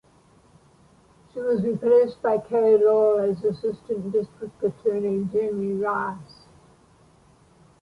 [1.31, 6.47] She was replaced by Carey Lowell as Assistant District Attorney Jamie Ross.